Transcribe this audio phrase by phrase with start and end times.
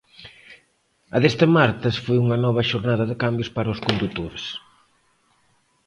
[1.15, 4.45] A deste martes foi unha nova xornada de cambios para os condutores.